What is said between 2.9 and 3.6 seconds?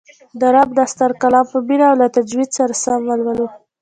ولولو